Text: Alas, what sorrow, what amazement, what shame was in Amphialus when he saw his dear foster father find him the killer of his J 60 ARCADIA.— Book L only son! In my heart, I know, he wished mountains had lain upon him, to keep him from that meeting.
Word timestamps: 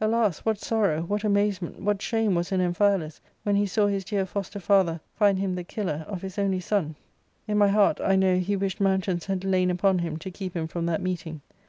Alas, 0.00 0.38
what 0.44 0.60
sorrow, 0.60 1.02
what 1.02 1.24
amazement, 1.24 1.80
what 1.80 2.00
shame 2.00 2.36
was 2.36 2.52
in 2.52 2.60
Amphialus 2.60 3.18
when 3.42 3.56
he 3.56 3.66
saw 3.66 3.88
his 3.88 4.04
dear 4.04 4.24
foster 4.24 4.60
father 4.60 5.00
find 5.16 5.36
him 5.40 5.56
the 5.56 5.64
killer 5.64 6.04
of 6.06 6.22
his 6.22 6.36
J 6.36 6.42
60 6.42 6.42
ARCADIA.— 6.42 6.44
Book 6.44 6.44
L 6.44 6.44
only 6.44 6.60
son! 6.60 6.96
In 7.48 7.58
my 7.58 7.68
heart, 7.70 8.00
I 8.00 8.14
know, 8.14 8.36
he 8.38 8.54
wished 8.54 8.80
mountains 8.80 9.26
had 9.26 9.42
lain 9.44 9.72
upon 9.72 9.98
him, 9.98 10.16
to 10.18 10.30
keep 10.30 10.54
him 10.54 10.68
from 10.68 10.86
that 10.86 11.02
meeting. 11.02 11.40